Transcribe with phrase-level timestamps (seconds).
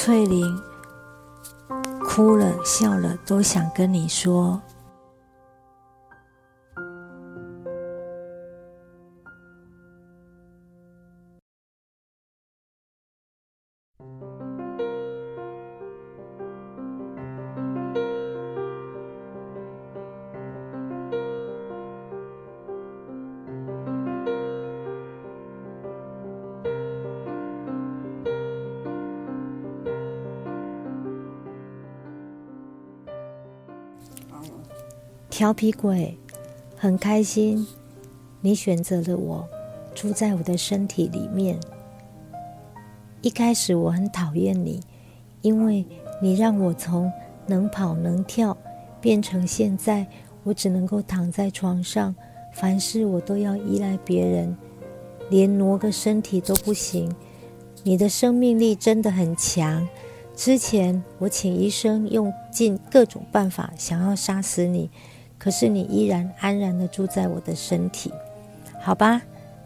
[0.00, 0.56] 翠玲
[2.04, 4.62] 哭了笑了，都想跟你说。
[35.38, 36.18] 调皮鬼，
[36.76, 37.64] 很开心，
[38.40, 39.48] 你选择了我，
[39.94, 41.56] 住在我的身体里面。
[43.22, 44.80] 一开始我很讨厌你，
[45.42, 45.86] 因为
[46.20, 47.08] 你让我从
[47.46, 48.56] 能跑能跳，
[49.00, 50.04] 变成现在
[50.42, 52.12] 我只能够躺在床上，
[52.52, 54.56] 凡事我都要依赖别人，
[55.30, 57.08] 连挪个身体都不行。
[57.84, 59.88] 你的生命力真的很强。
[60.34, 64.90] 之前我请医生用尽各种办法，想要杀死你。
[65.48, 68.12] 可是你依然安然的住在我的身体，
[68.82, 69.22] 好吧？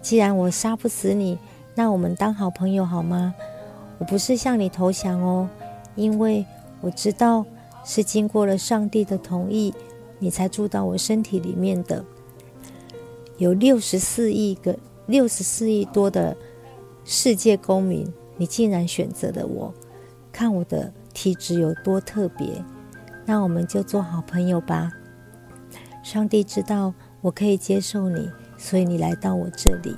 [0.00, 1.36] 既然我杀不死你，
[1.74, 3.34] 那我们当好朋友好吗？
[3.98, 5.50] 我不是向你投降哦，
[5.96, 6.46] 因为
[6.80, 7.44] 我知道
[7.84, 9.74] 是经过了上帝的同意，
[10.20, 12.04] 你才住到我身体里面的。
[13.38, 16.36] 有六十四亿个、六十四亿多的
[17.04, 19.74] 世界公民，你竟然选择了我，
[20.30, 22.64] 看我的体质有多特别，
[23.26, 24.92] 那我们就做好朋友吧。
[26.04, 29.96] 上帝知道我可以接受你，所以你来到我这里。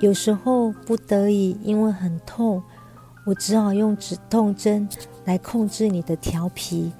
[0.00, 2.62] 有时候不得已，因为很痛，
[3.26, 4.88] 我只好用止痛针
[5.26, 6.90] 来控制你的调皮。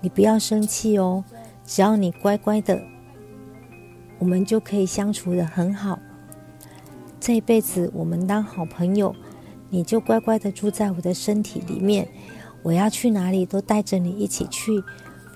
[0.00, 1.22] 你不要生气哦，
[1.66, 2.80] 只要你乖乖的，
[4.18, 5.98] 我们就可以相处的很好。
[7.20, 9.14] 这一辈子我们当好朋友，
[9.68, 12.08] 你就乖乖的住在我的身体里面。
[12.62, 14.82] 我要去哪里都带着你一起去。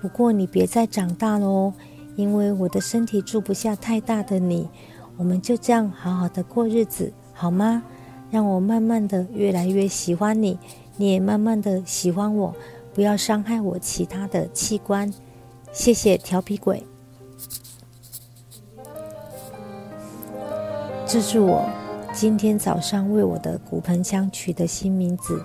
[0.05, 1.73] 不过你别再长大了哦，
[2.15, 4.69] 因为我的身体住不下太大的你。
[5.17, 7.81] 我们就这样好好的过日子，好吗？
[8.29, 10.59] 让我慢慢的越来越喜欢你，
[10.95, 12.53] 你也慢慢的喜欢我。
[12.93, 15.11] 不要伤害我其他的器官。
[15.73, 16.83] 谢谢调皮鬼。
[21.07, 21.67] 这是我
[22.13, 25.43] 今天早上为我的骨盆腔取的新名字。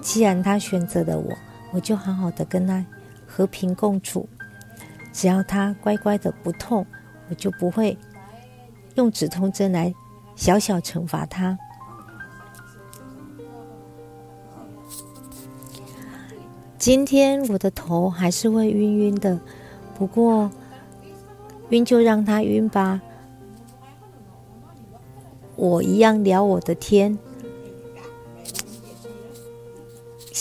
[0.00, 1.36] 既然他选择了我。
[1.72, 2.84] 我就好好的跟他
[3.26, 4.28] 和平共处，
[5.12, 6.86] 只要他乖乖的不痛，
[7.28, 7.96] 我就不会
[8.94, 9.94] 用止痛针来
[10.34, 11.58] 小小惩罚他。
[16.78, 19.40] 今天我的头还是会晕晕的，
[19.98, 20.50] 不过
[21.70, 23.00] 晕就让他晕吧，
[25.56, 27.18] 我一样聊我的天。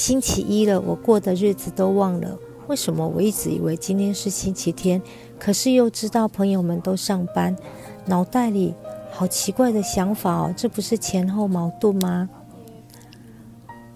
[0.05, 2.37] 星期一了，我过的日子都忘了。
[2.67, 5.01] 为什么我一直以为今天是星期天？
[5.39, 7.55] 可是又知道朋友们都上班，
[8.05, 8.75] 脑袋里
[9.09, 12.29] 好奇怪的想法哦，这不是前后矛盾吗？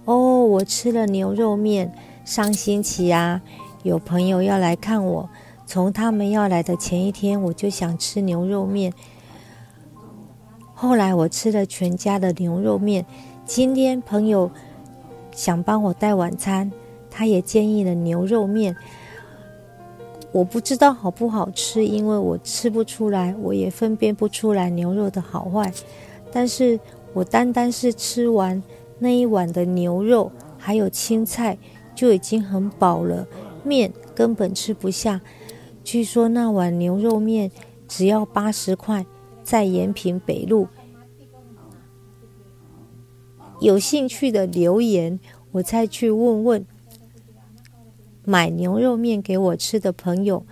[0.05, 1.93] 哦，我吃了牛肉面。
[2.25, 3.43] 上星期啊，
[3.83, 5.29] 有朋友要来看我，
[5.67, 8.91] 从他们要来的前一天，我就想吃牛肉面。
[10.73, 13.05] 后来我吃了全家的牛肉面。
[13.45, 14.49] 今天朋友。
[15.39, 16.69] 想帮我带晚餐，
[17.09, 18.75] 他也建议了牛肉面。
[20.33, 25.72] 我不知道好不好吃，因为我吃不出来，我也分辨不出来牛肉的好坏。
[26.29, 26.77] 但是
[27.13, 28.61] 我单单是吃完
[29.00, 31.57] 那一碗的牛肉，还有青菜，
[31.95, 33.25] 就已经很饱了，
[33.63, 35.21] 面根本吃不下。
[35.85, 37.50] 据说那碗牛肉面
[37.88, 39.06] 只要八十块，
[39.41, 40.67] 在延平北路。
[43.59, 45.19] 有兴趣的留言，
[45.51, 46.65] 我再去问问
[48.23, 50.45] 买牛肉面给我吃的朋友，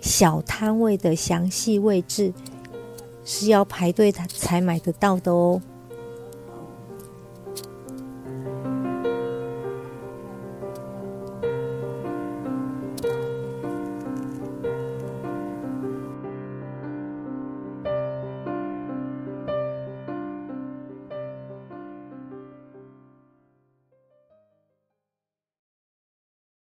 [0.00, 2.32] 小摊位的详细位置
[3.24, 5.60] 是要排队才买得到的哦。